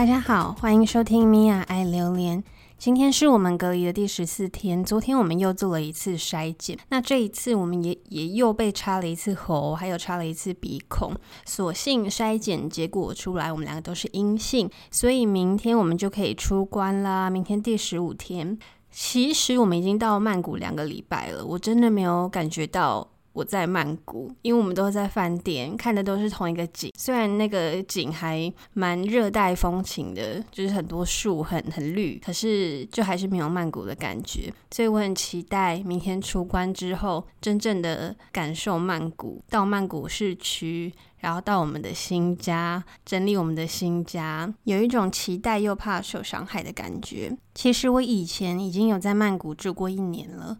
[0.00, 2.42] 大家好，欢迎收听米娅爱榴莲。
[2.78, 11.12] 今天是我们隔离的第十四天，昨天我们又做了一次筛检，那这一次我们也也又被插了一次喉，还有插了一次鼻孔。
[11.44, 17.28] 所幸筛检结果出来，我们两个都是阴性，所以明天我们就可以出关啦。
[17.28, 18.58] 明天第十五天，
[18.90, 23.06] 其实我们已经到曼谷两个礼拜了，我真的没有感觉到。
[23.32, 34.52] 我在曼谷，因为我们都在饭店看的都是同一个景，虽然那个景还蛮热带风情的，就是很多树很很绿，可是就还是没有曼谷的感觉。
[34.70, 47.36] 所以我很期待明天出关之后，真正的感受曼谷，到曼谷市区，然后到我们的新家，整理我们的新家，有一种期待又怕受伤害的感觉。
[47.54, 50.58] 其实我以前已经有在曼谷住过一年了。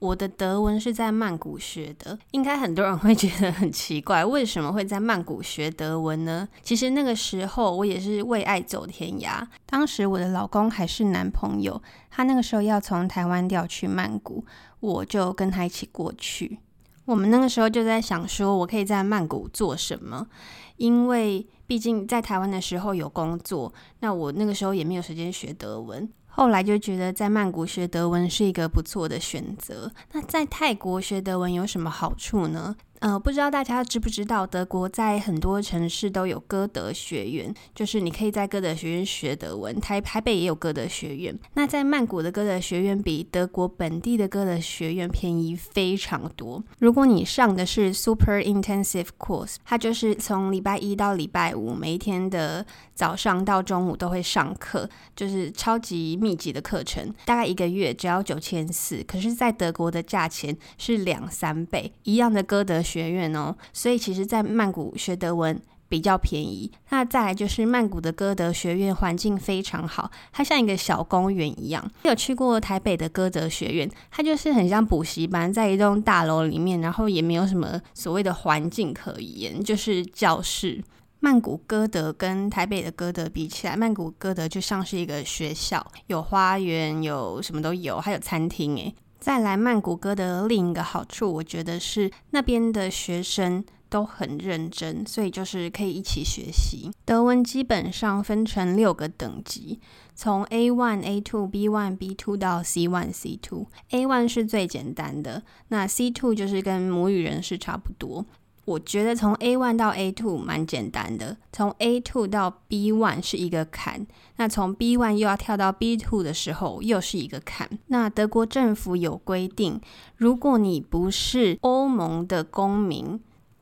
[0.00, 6.48] 我的德文是在曼谷学的，应该很多人会觉得很奇怪，为什么会在曼谷学德文呢？
[6.62, 14.44] 其实那个时候我也是为爱走天涯，当时我的老公还是男朋友，他那个时候要从台湾调去曼谷，
[14.80, 16.60] 我就跟他一起过去。
[17.04, 20.28] 我们那个时候就在想说，我可以在曼谷做什么？
[20.76, 26.08] 因为毕竟在台湾的时候有工作，那我那个时候也没有时间学德文。
[26.38, 29.90] 后来就觉得在曼谷学德文是一个不错的选择。
[30.12, 32.76] 那在泰国学德文有什么好处呢？
[33.00, 39.78] 呃，不知道大家知不知道，德国在很多城市都有歌德学院，就是你可以在歌德学院学德文。
[39.80, 41.38] 台台北也有歌德学院。
[41.54, 46.62] 那在曼谷的歌德学院比德国本地的歌德学院便宜非常多。
[46.80, 59.02] 如果你上的是 Super Intensive Course，它就是从礼拜一到礼拜五，每一天的早上到中午都会上课，就是超级密集的课程，大概一个月只要九千四。
[59.04, 66.70] 可是，在德国的价钱是两三倍，一样的歌德学院哦，所以其实，在曼谷学德文比较便宜。
[66.90, 71.90] 那再来就是曼谷的歌德学院环境非常好，它像一个小公园一样。
[72.04, 80.82] 有去过台北的歌德学院，它就是很像补习班，在一栋大楼里面，然后也没有什么所谓的环境可言，就是教室。
[81.20, 88.94] 曼谷歌德跟台北的歌德比起来，曼谷歌德就像是一个学校，有花园，有什么都有，还有餐厅诶。
[89.18, 96.90] 再来曼谷歌的另一个好处，我觉得是那边的学生都很认真，所以就是可以一起学习。
[97.04, 99.80] 德文基本上分成六个等级，
[100.14, 103.66] 从 A one、A two、B one、B two 到 C one、C two。
[103.90, 108.24] A one 是最简单的，那 C two 就是跟母语人士差不多。
[108.68, 114.06] 我觉得从 A one 到 A two 蛮简单的，从 A two 到 B one 是一个坎，
[114.36, 117.66] 那从 B one 又要跳到 B two 的时候又是一个坎。
[117.86, 119.80] 那德国政府有规定，
[120.16, 123.18] 如果你不是欧盟的公民，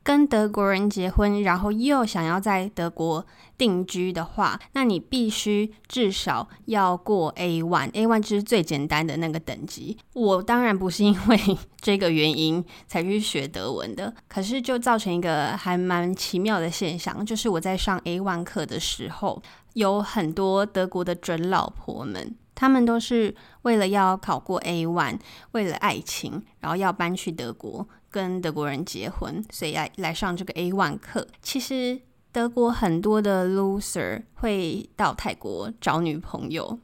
[0.06, 3.27] 跟德国人结婚，然后又想要在德国
[3.59, 9.99] 定居的话，那你必须至少要过 A1，A1 就是最简单的那个等级。
[10.12, 25.19] 我当然不是因为这个原因才去学德文的，可是就造成一个还蛮奇妙的现象，就是我在上 A1 课的时候，有很多德国的准老婆们，他们都是为了要考过 A1，
[25.50, 27.89] 为了爱情，然后要搬去德国。
[28.16, 31.28] 跟德国人结婚，所以来来上这个 A one 课。
[31.43, 32.00] 其实
[32.37, 36.79] 德国很多的 loser 会到泰国找女朋友，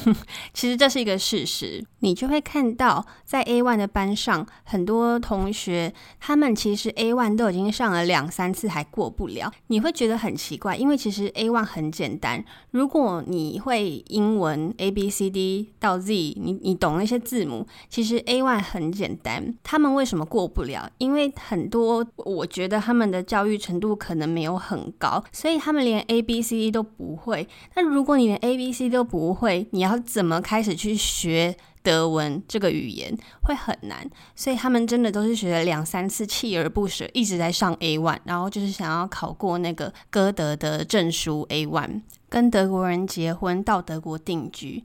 [0.54, 1.84] 其实这是一个事实。
[1.98, 9.52] 你就会看到，在 A one 的班上，很多同学他们其实 A one 都已经上了两三次还过不了。
[9.66, 12.42] 你会觉得很奇怪，因为其实 A one 很简单。
[12.70, 19.54] 如果你会英文 A B C D 到 Z，你你懂那些字母，其实 A one 很简单。
[19.62, 20.90] 他们为什么过不了？
[20.96, 33.16] 因为很多我觉得他们的教育程度可能没有很高，所以他们连 A B C D 都不会，那如果你连 A B C 都不会，你要怎么开始去学德文这个语言？
[33.42, 34.08] 会很难。
[34.34, 44.82] 所以他们真的都是学了两三次，锲而不舍，一直在上 A one，然后就是想要考过那个歌德的证书 A one，跟德国人结婚，到德国定居。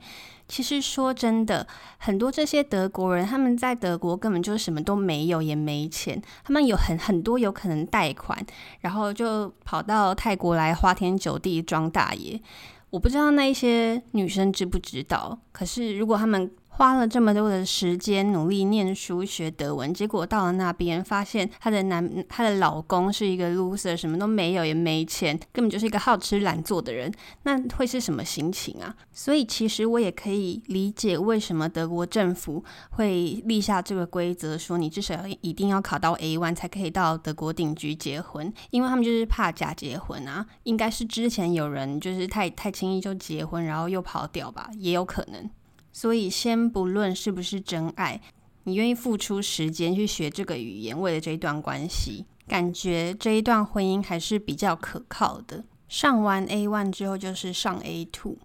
[0.49, 1.65] 其实说真的，
[1.99, 6.19] 很多这些德国人他们在德国根本就什么都没有，也没钱。
[6.43, 8.43] 他们有很很多有可能贷款，
[8.81, 12.41] 然后就跑到泰国来花天酒地装大爷。
[12.89, 28.95] 我不知道那一些女生知不知道，可是如果他们花了这么多的时间努力念书学德文，结果到了那边发现她的男她的老公是一个 loser，什么都没有，也没钱，根本就是一个好吃懒做的人，那会是什么心情啊？
[29.11, 40.45] 所以其实我也可以理解为什么德国政府会立下这个规则，说你至少要一定要考到 A1 才可以到德国定居结婚，因为他们就是怕假结婚啊。
[40.63, 45.49] 应该是之前有人就是太太轻易就结婚，然后又跑掉吧，也有可能。
[45.91, 48.21] 所以，先不论是不是真爱，
[48.63, 55.63] 你愿意付出时间去学这个语言，为了这一段关系，感觉这一段婚姻还是比较可靠的。
[55.87, 58.35] 上完 A1 之后，就是上 A2。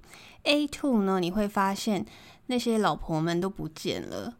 [0.44, 2.04] A2 呢，你会发现
[2.46, 4.34] 那些老婆们都不见了，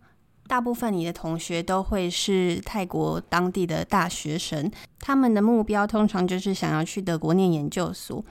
[0.46, 4.70] 大部分你的同学都会是泰国当地的大学生，
[5.00, 8.24] 他们的目标通常就是想要去德国念研究所。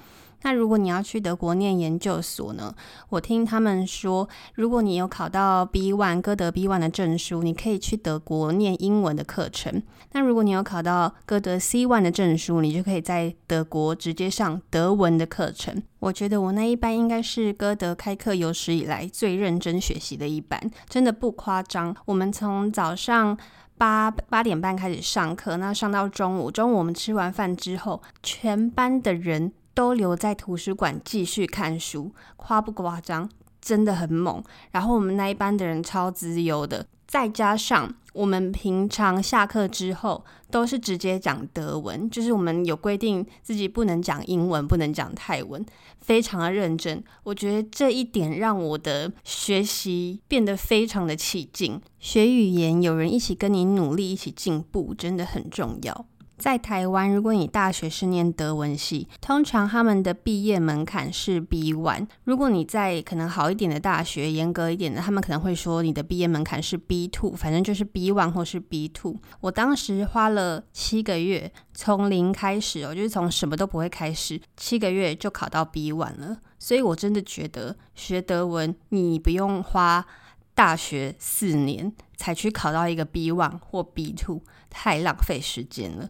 [0.43, 2.73] 那如果你要去德国念研究所呢？
[3.09, 9.81] 我听他们说，如果你有考到 B1 歌德 B1 的证书，你可以去德国念英文的课程。
[10.11, 15.81] 那如果你有考到歌德 C1 的证书，你就可以在德国直接上德文的课程。
[15.99, 21.95] 我觉得我那一班应该是歌德开课有史以来最认真学习的一班，真的不夸张。
[22.05, 23.37] 我们从早上
[23.77, 29.53] 八八点半开始上课，那上到中午，中午我们吃完饭之后，全班的人。
[29.73, 33.29] 都留在图书馆继续看书，夸不夸张？
[33.61, 34.43] 真的很猛。
[34.71, 45.65] 然后我们那一班的人超自由的，再加上我们平常下课之后都是直接讲德文，就是我们有规定自己不能讲英文，不能讲泰文，
[46.01, 47.01] 非常的认真。
[47.23, 51.81] 我觉得这一点让我的学习变得非常的起劲。
[51.99, 56.05] 学语言有人一起跟你努力，一起进步，真的很重要。
[56.43, 62.05] 在台湾，如果你大学是念德文系，通常他们的毕业门槛是 B1。
[62.25, 69.15] 如果你在可能好一点的大学，严格一点的，他们可能会说你的毕业门槛是 B two 反正就是 B one 或是 B two。
[69.39, 76.39] 我当时花了七个月，从零开始，哦就是从什么都不会开始，七个月就考到 B one 了。
[76.59, 80.05] 所以我真的觉得学德文，你不用花
[80.53, 86.09] 大学四年才去考到一个 B one 或 B two，太浪费时间了。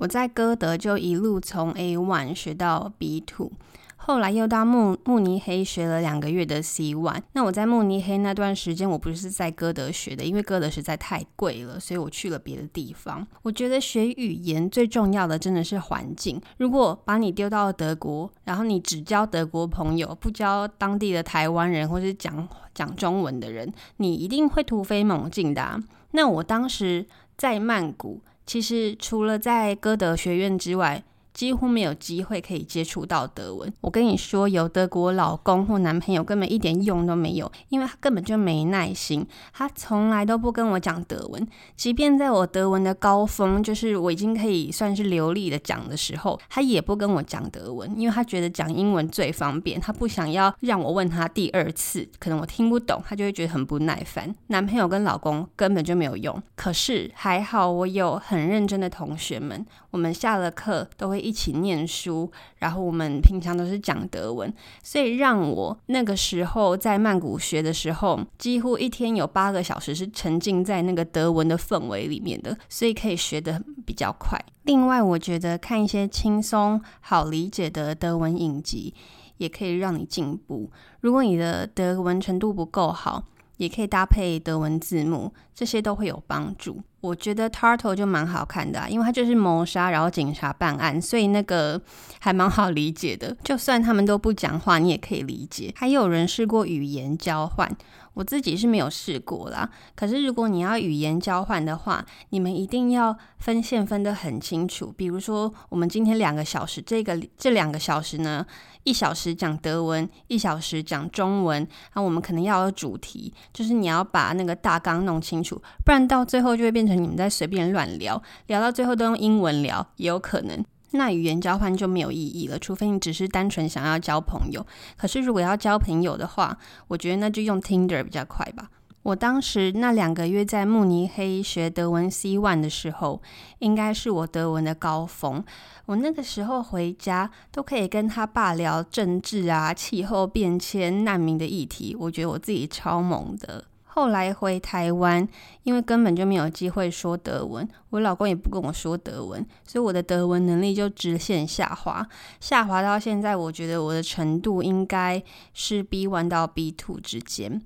[0.00, 3.50] 我在歌德就一路从 A1 学到 B2，
[3.96, 7.20] 后来又到慕慕尼黑学了两个月的 C1。
[7.34, 13.26] 那我在慕尼黑那段时间，我不是在歌德学的，因为歌德实在太贵了，所以我去了别的地方。
[13.42, 16.40] 我觉得学语言最重要的真的是环境。
[16.56, 25.78] 如果把你丢到德国，然后你只交德国朋友，不交当地的台湾人或是讲讲中文的人，你一定会突飞猛进的啊。
[26.12, 27.06] 那我当时
[27.36, 28.22] 在曼谷。
[28.50, 33.72] 其实除了在歌德学院之外，几乎没有机会可以接触到德文。
[33.80, 39.26] 我跟你说，有德国老公或男朋友根本一点用都没有，因为他根本就没耐心。
[39.52, 41.46] 他从来都不跟我讲德文，
[41.76, 49.80] 即便在我德文的高峰，就是我已经可以算是流利的讲的时候，他也不跟我讲德文，因为他觉得讲英文最方便。
[49.80, 54.34] 他不想要让我问他第二次，可能我听不懂，他就会觉得很不耐烦。
[54.48, 56.42] 男朋友跟老公根本就没有用。
[56.56, 64.52] 可是还好，我有很认真的同学们，我们下了课都会 一起念书，然后我们平常都是讲德文，
[64.82, 74.42] 所以让我那个时候在曼谷学的时候，几乎一天有八个小时是沉浸在那个德文的氛围里面的，所以可以学得比较快。
[74.62, 78.94] 另外，我觉得看一些轻松好理解的德文影集，
[79.38, 80.70] 也可以让你进步。
[81.00, 83.24] 如果你的德文程度不够好，
[83.60, 86.80] 也可以搭配德文字幕，这些都会有帮助。
[87.02, 91.78] 我觉得 Turtle 就蛮好看的啊，因为它就是谋杀，然后警察办案，所以那个
[92.20, 93.36] 还蛮好理解的。
[93.44, 95.72] 就算他们都不讲话，你也可以理解。
[95.76, 97.70] 还有人试过语言交换。
[98.14, 104.92] 我自己是没有试过啦，可是如果你要语言交换的话，你们一定要分线分得很清楚。
[104.96, 108.44] 比如说，我们今天两个小时，这个这两个小时呢，
[108.84, 120.64] 一小时讲德文，一小时讲中文，那我们可能要有主题，就是你要把那个大纲弄清楚，不然到最后就会变成你们在随便乱聊，聊到最后都用英文聊，也有可能。
[120.92, 124.66] 那语言交换就没有意义了，除非你只是单纯想要交朋友。
[124.96, 128.70] 可是如果要交朋友的话，我觉得那就用 Tinder 比较快吧。
[129.02, 133.22] 我当时那两个月在慕尼黑学德文 C1 的时候，
[133.60, 135.42] 应该是我德文的高峰。
[135.86, 143.64] 我那个时候回家都可以跟他爸聊政治啊、气候变迁、难民的议题，我觉得我自己超猛的。
[143.92, 145.26] 后来回台湾，
[145.64, 155.20] 因为根本就没有机会说德文，我老公也不跟我说德文，所以我的德文能力就直线下滑，下滑到现在，我觉得我的程度应该
[155.52, 157.60] 是 B one 到 B two 之间。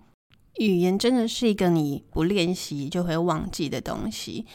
[0.59, 4.47] 语言真的是一个你不练习就会忘记的东西。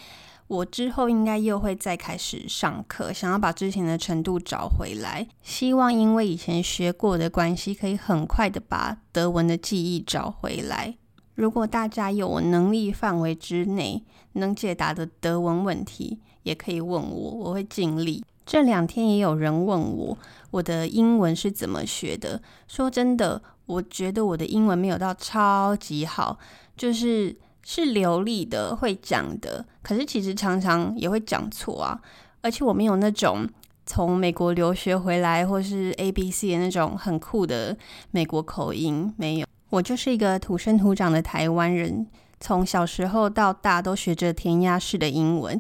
[0.48, 5.28] 我之后应该又会再开始上课，想要把之前的程度找回来。
[5.44, 10.98] 希望因为以前学过的关系，可以很快的把德文的记忆找回来。
[11.40, 14.04] 如果大家有我能力范围之内
[14.34, 18.22] 能解答的德文问题，也可以问我，我会尽力。
[18.46, 20.18] 这两天也有人问我，
[20.52, 22.42] 我的英文是怎么学的？
[22.68, 26.38] 说真的，我觉得我的英文没有到超级好，
[26.76, 27.36] 就是。
[27.62, 32.02] 是流利的，会讲的，可是其实常常也会讲错啊。
[32.42, 33.48] 而且我没有那种
[33.86, 37.78] 从美国留学回来或是 ABC 的那种很酷的
[38.10, 39.49] 美国口音，没有。
[39.70, 42.08] 我就是一个土生土长的台湾人，
[42.40, 45.60] 从小时候到大都学着填鸭式的英文。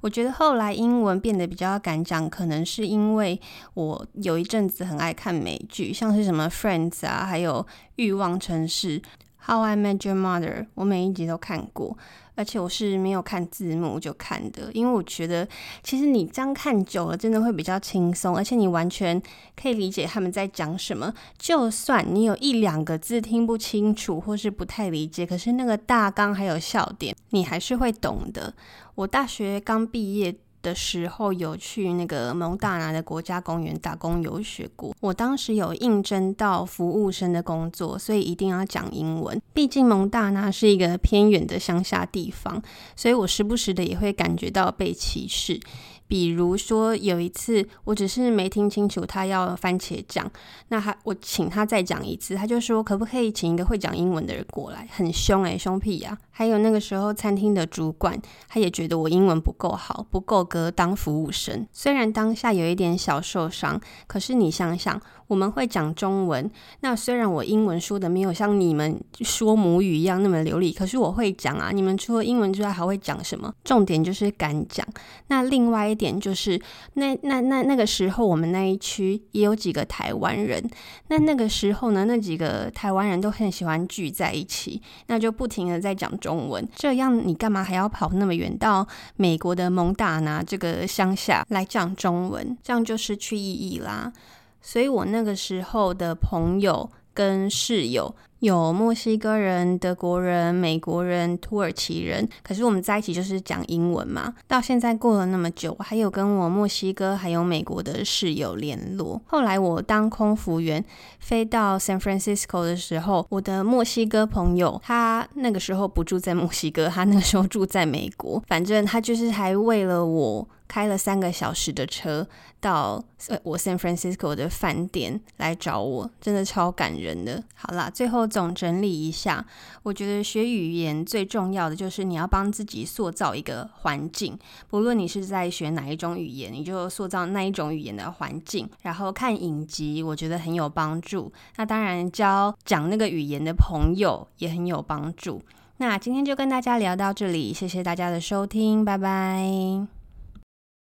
[0.00, 3.40] 我觉得后来英文变得比较敢讲，可能是因为
[3.74, 9.02] 我有一阵子很爱看美剧，像是什么 Friends 啊，还有欲望城市。
[9.46, 11.96] How I Met Your Mother，我每一集都看过，
[12.34, 15.48] 而且我是没有看字幕就看的，因为我觉得
[15.82, 19.20] 其实你这样看久了，真的会比较轻松，而且你完全
[19.56, 21.12] 可以理解他们在讲什么。
[21.38, 28.52] 就算你有一两个字听不清楚或是不太理解，可是那个大纲还有笑点，你还是会懂的。
[28.94, 30.34] 我大学刚毕业
[30.68, 39.40] 的时候有去那个蒙大拿的国家公园打工游学过，我当时有应征到服务生的工作，所以一定要讲英文。
[39.54, 42.62] 毕竟蒙大拿是一个偏远的乡下地方，
[42.94, 45.58] 所以我时不时的也会感觉到被歧视。
[46.06, 50.30] 比如说有一次，我只是没听清楚他要番茄酱，
[50.68, 56.16] 那他我请他再讲一次，他就说可不可以请一个会讲英文的人过来，很凶诶，凶屁呀！
[56.38, 58.16] 还有那个时候餐厅的主管，
[58.46, 61.66] 他也觉得我英文不够好，不够格当服务生。
[61.72, 65.02] 虽然当下有一点小受伤，可是你想想。
[65.28, 71.70] 我们会讲中文，那虽然我英文说的没有像你们说母语一样那么流利，可是我会讲啊。
[71.70, 73.52] 你们除了英文之外还会讲什么？
[73.62, 74.86] 重点就是敢讲。
[75.26, 76.58] 那另外一点就是，
[76.94, 80.66] 那那那那个时候我们那一区也有几个台湾人，
[81.08, 86.68] 那那个时候呢，那几个台湾人都很喜欢聚在一起，那就不停的在讲中中文。
[86.76, 92.54] 这样你干嘛还要跑那么远到美国的蒙大拿这个乡下来讲中文？
[92.62, 94.12] 这样就失去意义啦。
[94.60, 104.34] 所以我那个时候的朋友跟室友有墨西哥人、德国人、美国人、土耳其人，可是我们在一起就是讲英文嘛。
[104.46, 109.20] 到现在过了那么久，我还有跟我墨西哥还有美国的室友联络。
[109.26, 110.84] 后来我当空服员
[111.18, 118.42] 飞到 San Francisco 的时候，我的墨西哥朋友他那个时候不住在墨西哥，他那个时候住在美国。
[118.46, 120.48] 反正他就是还为了我。
[120.68, 122.28] 开了三个小时的车
[122.60, 123.02] 到
[123.42, 127.42] 我 San Francisco 的饭店来找我，真的超感人的。
[127.54, 129.44] 好啦，最后总整理一下，
[129.82, 138.68] 我觉得学语言最重要的就是你要帮自己塑造一个环境，不论你是在学哪一种语言，你就塑造那一种语言的环境。
[138.82, 141.32] 然后看影集，我觉得很有帮助。
[141.56, 145.40] 那当然，交讲那个语言的朋友也很有帮助。
[145.78, 149.97] 那今天就跟大家聊到这里，谢谢大家的收听，拜拜。